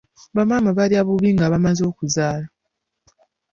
Bamaama 0.35 0.71
balya 0.77 1.01
bubi 1.07 1.29
nga 1.35 1.45
bamaze 1.51 1.81
okuzaala. 1.91 2.47